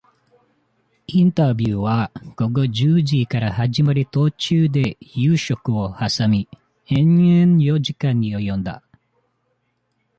[1.05, 6.49] インタビューは、午後十時から始まり、途中で夕食をはさみ、
[6.87, 8.81] 延々、四時間に及んだ。